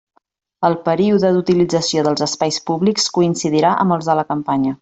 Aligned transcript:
El 0.69 0.77
període 0.87 1.31
d'utilització 1.35 2.05
dels 2.09 2.25
espais 2.29 2.59
públics 2.71 3.09
coincidirà 3.19 3.79
amb 3.85 3.99
els 3.99 4.13
de 4.13 4.21
la 4.23 4.29
campanya. 4.35 4.79